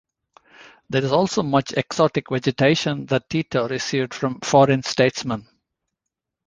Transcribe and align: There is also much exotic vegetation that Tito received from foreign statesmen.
There 0.89 1.03
is 1.05 1.11
also 1.11 1.43
much 1.43 1.73
exotic 1.77 2.31
vegetation 2.31 3.05
that 3.05 3.29
Tito 3.29 3.67
received 3.67 4.15
from 4.15 4.39
foreign 4.41 4.81
statesmen. 4.81 5.47